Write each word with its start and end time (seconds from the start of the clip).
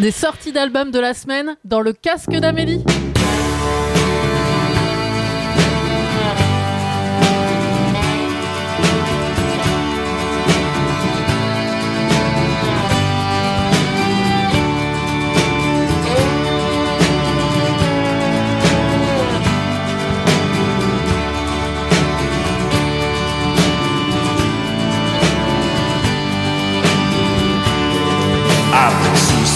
10 0.00 0.02
des 0.02 0.12
sorties 0.12 0.52
d'albums 0.52 0.90
de 0.90 0.98
la 0.98 1.12
semaine 1.12 1.56
dans 1.64 1.82
le 1.82 1.92
casque 1.92 2.30
d'Amélie. 2.30 2.82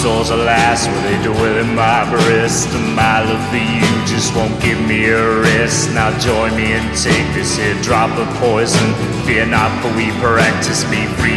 Souls, 0.05 0.29
alas, 0.29 0.85
what 0.85 1.01
they 1.01 1.17
do 1.23 1.33
in 1.57 1.73
my 1.73 2.05
wrist. 2.13 2.69
And 2.77 2.95
my 2.95 3.25
love 3.25 3.41
for 3.49 3.57
you 3.57 3.89
just 4.05 4.35
won't 4.35 4.53
give 4.61 4.79
me 4.85 5.09
a 5.09 5.41
rest. 5.41 5.89
Now 5.97 6.15
join 6.19 6.55
me 6.55 6.73
and 6.77 6.85
take 6.95 7.25
this 7.33 7.57
here 7.57 7.73
drop 7.81 8.11
of 8.19 8.29
poison. 8.37 8.93
Fear 9.25 9.47
not, 9.47 9.71
for 9.81 9.89
we 9.97 10.11
practice 10.21 10.85
me 10.91 11.07
freedom. 11.17 11.35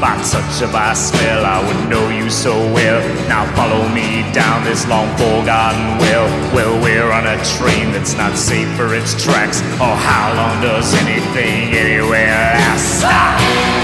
By 0.00 0.14
touch 0.30 0.62
of 0.62 0.74
our 0.74 0.96
spell, 0.96 1.44
I 1.46 1.58
would 1.66 1.88
know 1.88 2.08
you 2.10 2.28
so 2.28 2.54
well. 2.74 3.00
Now 3.28 3.44
follow 3.54 3.88
me 3.88 4.26
down 4.32 4.64
this 4.64 4.86
long 4.88 5.08
forgotten 5.16 5.98
well. 5.98 6.26
Well, 6.54 6.74
we're 6.82 7.12
on 7.12 7.26
a 7.26 7.38
train 7.56 7.92
that's 7.92 8.14
not 8.14 8.36
safe 8.36 8.70
for 8.76 8.94
its 8.94 9.14
tracks. 9.22 9.62
Oh, 9.78 9.94
how 9.94 10.34
long 10.34 10.60
does 10.60 10.92
anything 10.94 11.74
anywhere 11.74 12.26
last? 12.26 12.98
Stop! 12.98 13.83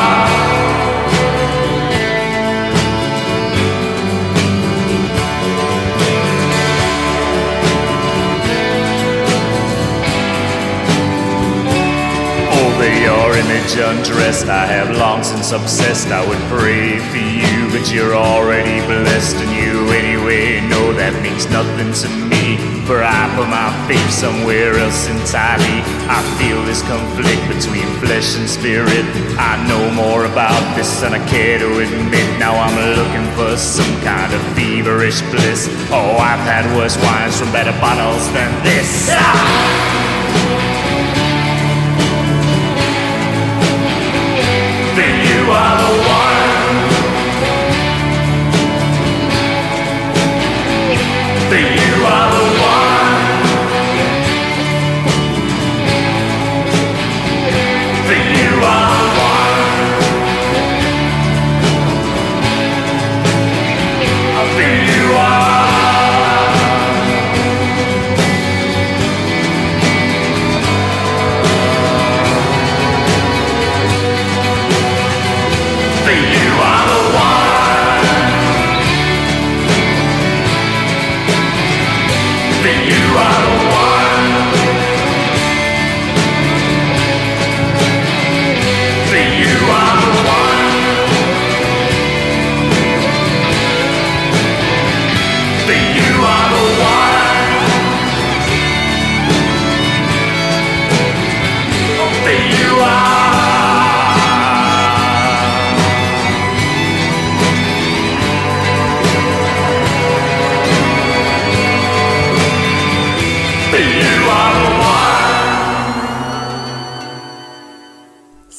image 13.51 13.75
undressed, 13.75 14.47
I 14.47 14.65
have 14.65 14.95
long 14.95 15.23
since 15.23 15.51
obsessed. 15.51 16.07
I 16.07 16.25
would 16.27 16.39
pray 16.47 16.99
for 17.11 17.17
you, 17.17 17.67
but 17.71 17.91
you're 17.91 18.15
already 18.15 18.79
blessed, 18.87 19.35
and 19.35 19.51
you 19.51 19.91
anyway 19.91 20.61
know 20.67 20.93
that 20.93 21.11
means 21.21 21.49
nothing 21.51 21.91
to 21.91 22.07
me. 22.31 22.55
For 22.87 23.03
I 23.03 23.27
put 23.35 23.47
my 23.47 23.69
faith 23.87 24.11
somewhere 24.11 24.75
else 24.79 25.07
entirely. 25.07 25.83
I 26.07 26.19
feel 26.39 26.63
this 26.63 26.81
conflict 26.83 27.43
between 27.47 27.87
flesh 27.99 28.35
and 28.39 28.47
spirit. 28.49 29.05
I 29.35 29.59
know 29.67 29.83
more 29.91 30.25
about 30.25 30.63
this 30.75 31.01
than 31.01 31.13
I 31.13 31.21
care 31.27 31.59
to 31.59 31.69
admit. 31.79 32.27
Now 32.39 32.55
I'm 32.55 32.75
looking 32.95 33.27
for 33.35 33.55
some 33.57 33.91
kind 34.01 34.33
of 34.33 34.41
feverish 34.55 35.21
bliss. 35.31 35.67
Oh, 35.91 36.17
I've 36.17 36.43
had 36.47 36.65
worse 36.75 36.97
wines 37.03 37.37
from 37.39 37.51
better 37.51 37.75
bottles 37.79 38.25
than 38.33 38.51
this. 38.63 39.11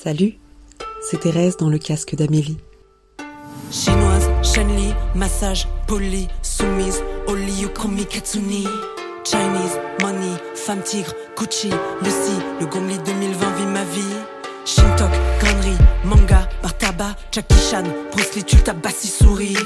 Salut, 0.03 0.35
c'est 1.01 1.21
Thérèse 1.21 1.57
dans 1.57 1.69
le 1.69 1.79
casque 1.79 2.17
d'Amélie. 2.17 2.59
Chinoise, 3.71 4.29
Shenli, 4.43 4.93
massage, 5.15 5.69
poli, 5.87 6.27
soumise, 6.43 7.01
Oli, 7.29 7.53
Yukomi, 7.61 8.05
Katsuni. 8.07 8.67
Chinese, 9.23 9.79
money, 10.01 10.37
femme 10.57 10.83
tigre, 10.83 11.13
Gucci, 11.39 11.71
Lucy, 12.03 12.37
le 12.59 12.67
Gongli 12.67 12.99
2020 12.99 13.53
vit 13.53 13.67
ma 13.67 13.85
vie. 13.85 14.17
Shintok, 14.65 15.13
connerie, 15.41 15.79
manga, 16.05 16.49
bar 16.63 16.77
tabac, 16.77 17.15
Jackie 17.31 17.55
Chan, 17.71 17.85
Bruce 18.11 18.35
Lee, 18.35 18.43
tu 18.43 18.57
le 18.57 18.63
tabassis, 18.63 19.07
souris. 19.07 19.57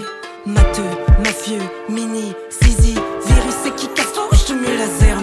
Matheux, 0.45 0.83
mafieux, 1.25 1.63
mini, 1.89 2.35
Zizi, 2.63 2.93
virus, 2.93 3.55
c'est 3.65 3.75
qui 3.75 3.89
casse 3.95 4.13
ton 4.13 4.27
rouge, 4.29 4.53
mieux 4.53 4.77
laser, 4.77 5.23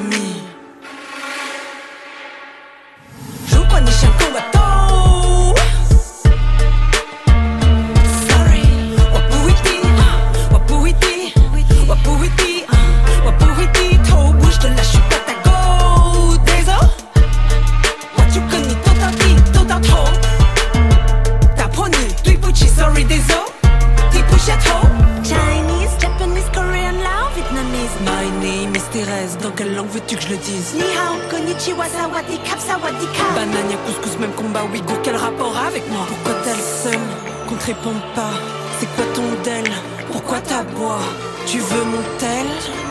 réponde 37.65 38.01
pas? 38.13 38.34
C'est 38.79 38.88
quoi 38.96 39.05
ton 39.13 39.24
del? 39.43 39.72
Pourquoi 40.12 40.39
t'aboies? 40.39 41.00
Tu 41.46 41.60
veux 41.60 41.84
mon 41.86 42.03
tel? 42.20 42.83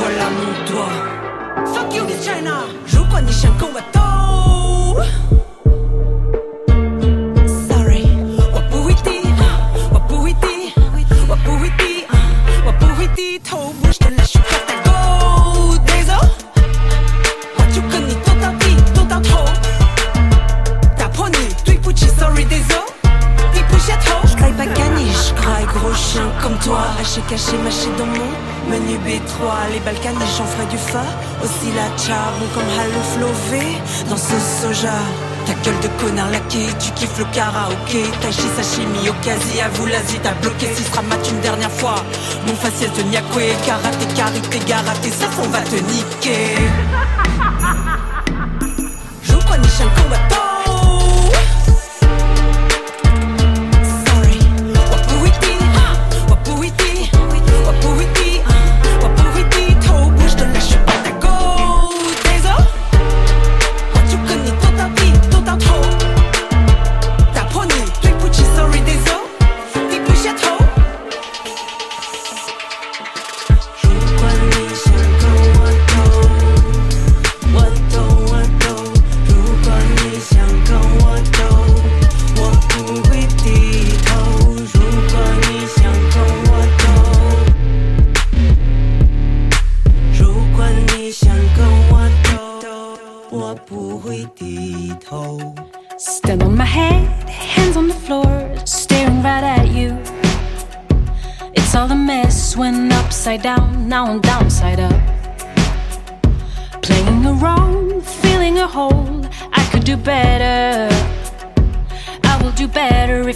Voilà 0.00 0.30
mon 0.30 0.52
doigt. 0.66 1.74
Fuck 1.74 1.94
you, 1.94 2.04
Miss 2.04 2.24
China! 2.24 2.64
Joue 2.86 3.04
quoi, 3.10 3.20
ni 3.20 3.32
chien 3.32 3.52
combattant? 3.60 4.94
Sorry. 4.94 5.39
Menu 29.40 29.48
B3, 29.48 29.72
les 29.72 29.80
Balkaniques, 29.80 30.36
j'en 30.36 30.44
ferai 30.44 30.66
du 30.66 30.78
fa. 30.78 31.02
Aussi 31.42 31.72
la 31.74 31.88
charbon 31.96 32.46
comme 32.54 32.68
Halo 32.78 33.00
Flové 33.14 33.66
dans 34.08 34.16
ce 34.16 34.38
soja. 34.60 34.92
Ta 35.46 35.54
gueule 35.64 35.80
de 35.80 35.88
connard 36.02 36.30
laqué, 36.30 36.66
tu 36.78 36.90
kiffes 36.92 37.18
le 37.18 37.24
karaoké. 37.32 38.04
Taichi 38.20 38.48
sashimi, 38.56 39.08
okasi, 39.08 39.60
avoue 39.60 39.86
l'Asie, 39.86 40.20
t'as 40.22 40.34
bloqué. 40.42 40.68
Si 40.74 40.84
sera 40.84 41.02
mat 41.02 41.28
une 41.30 41.40
dernière 41.40 41.70
fois. 41.70 42.04
Mon 42.46 42.54
faciès 42.54 42.92
de 42.92 43.02
Nyakwe, 43.02 43.54
karaté, 43.66 44.06
karité, 44.16 44.58
garaté, 44.66 45.10
ça 45.10 45.26
on 45.42 45.48
va 45.48 45.60
te 45.60 45.76
niquer. 45.76 46.56
Joue 49.22 49.38
quoi, 49.46 49.58
Nishan 49.58 49.88
combattant? 49.96 50.49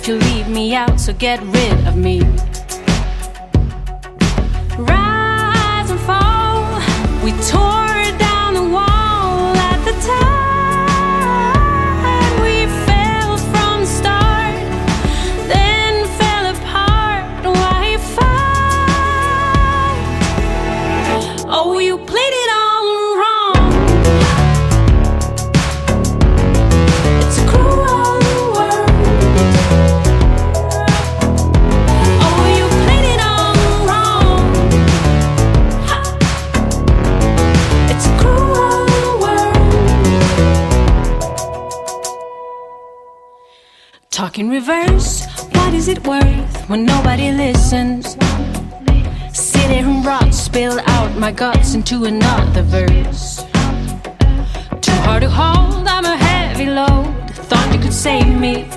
You 0.09 0.19
leave 0.19 0.49
me 0.49 0.75
out, 0.75 1.01
so 1.01 1.13
get 1.13 1.41
rid 1.43 1.87
of 1.87 1.97
me. 1.97 2.21
Rise 4.79 5.91
and 5.91 6.01
fall, 6.01 6.63
we 7.25 7.33
tore 7.49 7.84
Talk 44.15 44.39
in 44.39 44.49
reverse, 44.49 45.27
what 45.55 45.75
is 45.75 45.89
it 45.89 46.07
worth 46.07 46.69
when 46.69 46.87
nobody 46.87 47.33
listens? 47.33 48.13
Sit 49.33 49.71
and 49.73 50.07
rot, 50.07 50.33
spill 50.33 50.79
out 50.87 51.19
my 51.19 51.33
guts 51.33 51.75
into 51.75 52.05
another 52.05 52.63
verse. 52.63 53.43
Too 54.81 54.99
hard 55.03 55.23
to 55.23 55.29
hold, 55.29 55.89
I'm 55.89 56.05
a 56.05 56.17
heavy 56.17 56.67
load. 56.67 57.29
Thought 57.51 57.75
you 57.75 57.81
could 57.81 57.93
save 57.93 58.29
me. 58.29 58.69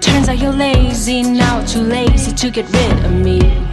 Turns 0.00 0.30
out 0.30 0.38
you're 0.38 0.50
lazy, 0.50 1.22
now 1.22 1.62
too 1.66 1.82
lazy 1.82 2.32
to 2.32 2.50
get 2.50 2.72
rid 2.72 3.04
of 3.04 3.12
me. 3.12 3.69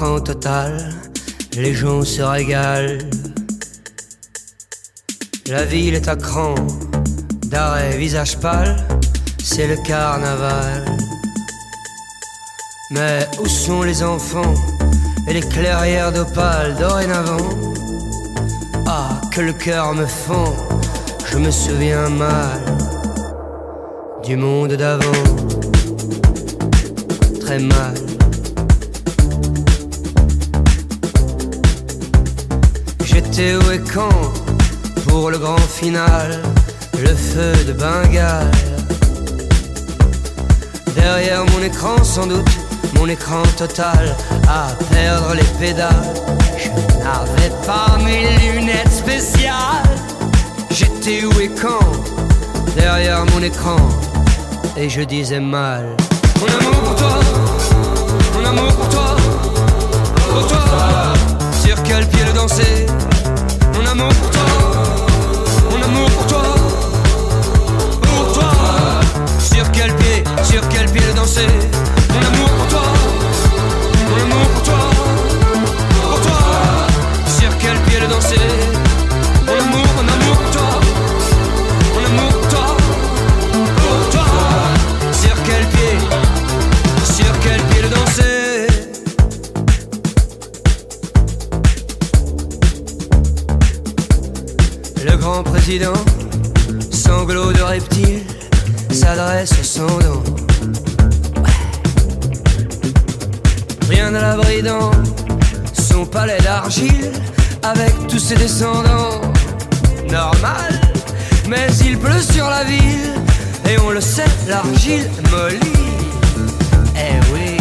Leur 0.00 0.08
écran 0.08 0.20
total, 0.20 0.94
les 1.56 1.74
gens 1.74 2.02
se 2.04 2.22
régalent. 2.22 2.98
La 5.46 5.64
ville 5.64 5.94
est 5.94 6.08
à 6.08 6.16
cran, 6.16 6.54
d'arrêt, 7.46 7.96
visage 7.96 8.38
pâle, 8.38 8.76
c'est 9.42 9.66
le 9.66 9.76
carnaval. 9.76 10.84
Mais 12.90 13.26
où 13.42 13.46
sont 13.46 13.82
les 13.82 14.02
enfants 14.02 14.54
et 15.28 15.34
les 15.34 15.40
clairières 15.40 16.12
d'opale 16.12 16.76
dorénavant? 16.76 17.48
Ah, 18.86 19.20
que 19.32 19.40
le 19.40 19.52
cœur 19.52 19.94
me 19.94 20.06
fend, 20.06 20.54
je 21.30 21.38
me 21.38 21.50
souviens 21.50 22.08
mal 22.08 22.60
du 24.24 24.36
monde 24.36 24.72
d'avant 24.72 25.22
très 27.40 27.58
mal. 27.58 27.94
J'étais 33.32 33.54
où 33.54 33.70
et 33.70 33.78
quand 33.78 34.32
pour 35.06 35.30
le 35.30 35.38
grand 35.38 35.56
final, 35.58 36.42
le 36.98 37.14
feu 37.14 37.52
de 37.64 37.72
Bengale. 37.72 38.50
Derrière 40.96 41.44
mon 41.44 41.62
écran 41.62 42.02
sans 42.02 42.26
doute, 42.26 42.50
mon 42.96 43.06
écran 43.06 43.42
total 43.56 44.16
à 44.48 44.68
perdre 44.92 45.34
les 45.34 45.44
pédales. 45.60 46.14
Je 46.58 46.70
n'avais 46.98 47.50
pas 47.64 47.98
mes 48.04 48.52
lunettes 48.52 48.90
spéciales. 48.90 49.96
J'étais 50.70 51.24
où 51.24 51.40
et 51.40 51.50
quand 51.50 51.86
Derrière 52.74 53.24
mon 53.26 53.42
écran. 53.42 53.76
Et 54.76 54.88
je 54.88 55.02
disais 55.02 55.40
mal. 55.40 55.84
Mon 56.40 56.46
amour 56.46 56.80
pour 56.82 56.96
toi, 56.96 57.20
mon 58.34 58.44
amour 58.44 58.72
pour 58.74 58.88
toi, 58.88 59.16
pour 60.32 60.46
toi. 60.48 61.12
Sur 61.64 61.80
quel 61.84 62.08
pied 62.08 62.24
le 62.26 62.32
danser? 62.32 62.86
Amour 64.00 64.14
pour 64.14 64.30
toi, 64.30 64.42
mon 65.70 65.82
amour 65.82 66.10
pour 66.10 66.26
toi, 66.26 66.42
pour 68.02 68.32
toi. 68.32 68.50
Sur 69.38 69.70
quel 69.72 69.94
pied, 69.96 70.24
sur 70.42 70.68
quel 70.68 70.90
pied 70.90 71.02
danser? 71.14 71.46
Mon 72.08 72.26
amour 72.26 72.48
pour 72.48 72.68
toi, 72.68 72.82
mon 74.08 74.22
amour 74.22 74.48
pour 74.54 74.62
toi, 74.62 74.80
pour 76.02 76.20
toi. 76.20 76.40
Sur 77.26 77.58
quel 77.58 77.78
pied 77.80 78.00
le 78.00 78.06
danser? 78.08 78.59
Président, 95.70 96.04
sanglot 96.90 97.52
de 97.52 97.62
reptile, 97.62 98.22
s'adresse 98.90 99.52
au 99.52 99.62
sans 99.62 99.98
dents. 100.00 100.24
Rien 103.88 104.12
à 104.16 104.20
l'abri 104.20 104.62
dans 104.62 104.90
son 105.72 106.04
palais 106.04 106.40
d'argile, 106.42 107.12
avec 107.62 107.94
tous 108.08 108.18
ses 108.18 108.34
descendants. 108.34 109.20
Normal, 110.10 110.80
mais 111.48 111.68
il 111.84 111.96
pleut 111.98 112.20
sur 112.20 112.46
la 112.48 112.64
ville, 112.64 113.12
et 113.68 113.78
on 113.78 113.90
le 113.90 114.00
sait, 114.00 114.24
l'argile 114.48 115.08
mollit. 115.30 115.84
Eh 116.96 117.32
oui. 117.32 117.56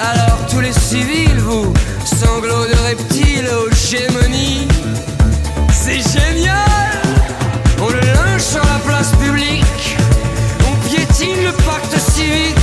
Alors 0.00 0.38
tous 0.48 0.60
les 0.60 0.72
civils, 0.72 1.40
vous, 1.40 1.72
sanglots 2.04 2.66
de 2.66 2.76
reptiles 2.88 3.48
aux 3.48 3.74
gémonies, 3.74 4.68
c'est 5.82 6.02
génial. 6.18 7.00
On 7.80 7.88
le 7.88 8.00
lynche 8.00 8.42
sur 8.42 8.60
la 8.60 8.78
place 8.84 9.12
publique. 9.12 9.96
On 10.68 10.76
piétine 10.86 11.42
le 11.42 11.52
pacte 11.64 11.96
civique 11.98 12.59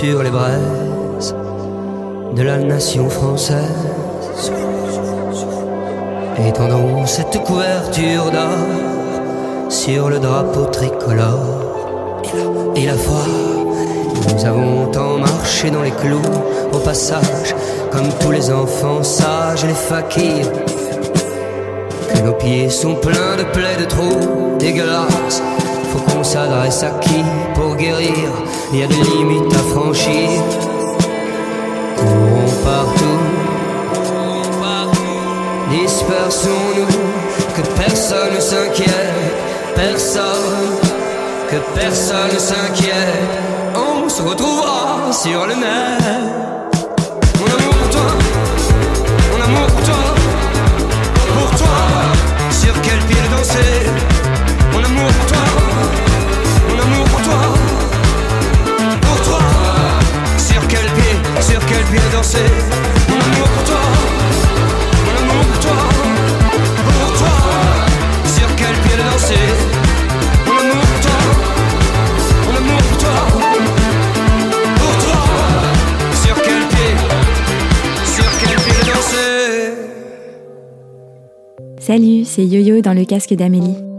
sur 0.00 0.22
les 0.22 0.30
braises 0.30 1.34
de 2.34 2.42
la 2.42 2.56
nation 2.56 3.10
française. 3.10 4.50
Étendons 6.48 7.04
cette 7.04 7.36
couverture 7.44 8.30
d'or 8.30 9.68
sur 9.68 10.08
le 10.08 10.18
drapeau 10.18 10.64
tricolore. 10.72 12.22
Et 12.76 12.86
la 12.86 12.94
foi, 12.94 13.26
nous 14.32 14.44
avons 14.46 14.86
tant 14.86 15.18
marché 15.18 15.70
dans 15.70 15.82
les 15.82 15.90
clous 15.90 16.32
au 16.72 16.78
passage, 16.78 17.54
comme 17.92 18.08
tous 18.20 18.30
les 18.30 18.50
enfants 18.50 19.02
sages 19.02 19.64
et 19.64 19.66
les 19.66 19.82
fakirs. 19.90 20.50
Que 22.08 22.20
nos 22.24 22.32
pieds 22.32 22.70
sont 22.70 22.94
pleins 22.94 23.36
de 23.36 23.44
plaies 23.52 23.76
de 23.78 23.84
trous 23.84 24.56
dégueulasses. 24.58 25.42
Faut 25.90 26.00
qu'on 26.10 26.24
s'adresse 26.24 26.82
à 26.84 26.90
qui 27.00 27.22
pour 27.54 27.76
guérir 27.76 28.30
Il 28.72 28.78
y 28.78 28.82
a 28.84 28.86
des 28.86 29.02
limites 29.02 29.52
à 29.52 29.58
franchir. 29.74 30.30
Courons 31.96 32.52
partout, 32.64 33.20
dispersons-nous, 35.70 36.86
que 37.56 37.62
personne 37.76 38.34
ne 38.34 38.40
s'inquiète, 38.40 39.34
personne, 39.74 40.78
que 41.50 41.56
personne 41.74 42.32
ne 42.32 42.38
s'inquiète. 42.38 43.38
On 43.74 44.08
se 44.08 44.22
retrouvera 44.22 45.12
sur 45.12 45.46
le 45.46 45.54
net. 45.54 46.70
Mon 47.40 47.46
amour 47.46 47.74
pour 47.74 47.90
toi, 47.90 48.10
mon 49.32 49.44
amour 49.46 49.66
pour 49.66 49.82
toi, 49.82 50.04
pour 51.34 51.50
toi, 51.58 51.78
sur 52.52 52.74
quel 52.82 53.00
pied 53.08 53.22
danser? 53.32 53.90
Mon 54.72 54.84
amour 54.84 55.10
pour 55.10 55.26
toi, 55.26 55.44
sur 61.40 61.60
quel 61.66 61.84
pied 61.84 62.00
danser. 62.12 62.38
Mon 63.08 63.16
amour 63.16 63.48
pour 63.48 63.64
toi, 63.64 63.80
mon 65.04 65.14
amour 65.20 65.44
pour 65.46 65.58
toi, 65.60 65.78
pour 66.84 67.12
toi, 67.18 67.34
sur 68.26 68.48
quel 68.56 68.74
pied 68.82 68.96
danser. 68.98 69.46
Mon 70.46 70.58
amour 70.58 70.84
pour 70.90 71.00
toi, 71.00 71.18
mon 72.46 72.54
amour 72.56 72.82
pour 72.82 72.98
toi, 72.98 73.16
pour 74.76 74.94
toi, 75.04 75.20
sur 76.22 76.36
quel 76.42 76.62
pied, 76.68 76.92
sur 78.04 78.30
quel 78.40 78.56
pied 78.56 78.80
danser. 78.92 79.74
Salut, 81.80 82.24
c'est 82.24 82.44
Yo-Yo 82.44 82.82
dans 82.82 82.94
le 82.94 83.04
casque 83.04 83.34
d'Amélie. 83.34 83.89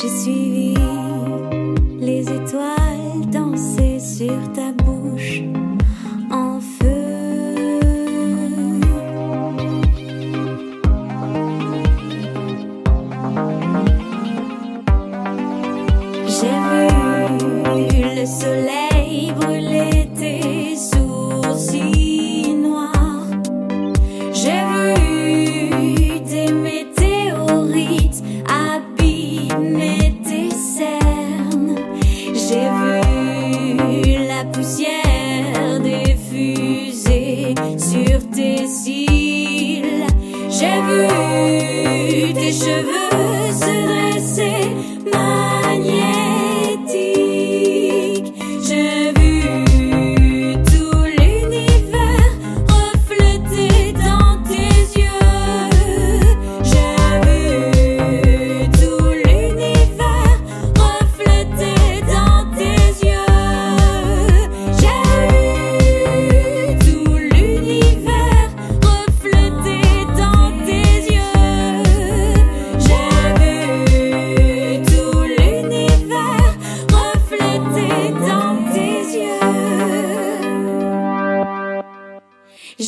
J'ai 0.00 0.08
suivi 0.08 0.74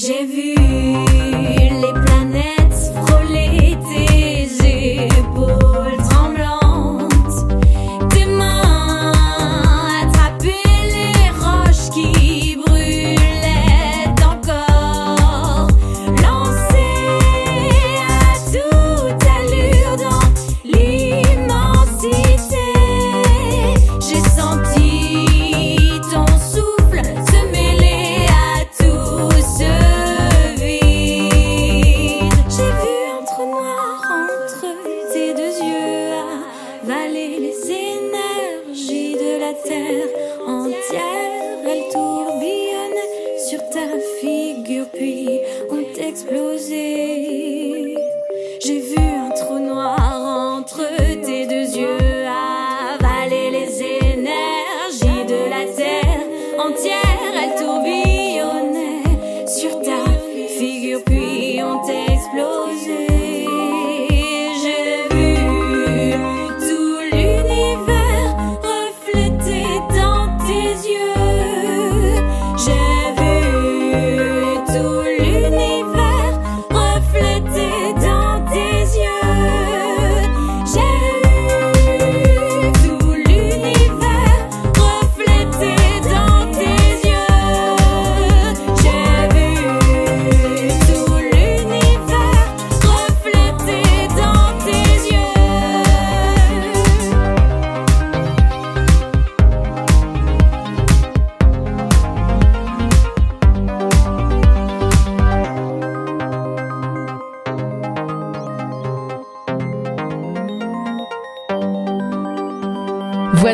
J'ai 0.05 0.25
vu 0.25 0.52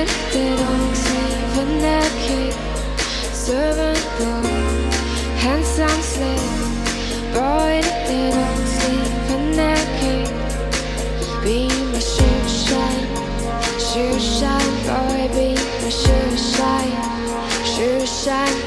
Boy 0.00 0.06
that 0.06 0.56
don't 0.56 1.62
in 1.62 1.78
that 1.80 2.10
cave. 2.26 2.54
Servant 3.34 4.02
boy, 4.18 4.48
handsome 5.36 6.00
slave, 6.00 6.40
boy 7.34 7.80
that 7.82 8.32
don't 8.34 8.70
in 9.34 9.56
that 9.56 9.86
cave. 10.00 10.30
Be 11.44 11.68
my 11.92 11.98
shoe 11.98 12.48
shine, 12.48 13.08
shoe 13.78 14.18
shine 14.18 14.74
boy, 14.88 15.28
be 15.34 15.54
my 15.82 15.90
shoe 15.90 16.36
shine, 16.36 16.94
shoe 17.64 18.06
shine 18.06 18.59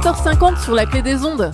14h50 0.00 0.64
sur 0.64 0.74
la 0.74 0.86
clé 0.86 1.02
des 1.02 1.24
ondes. 1.24 1.48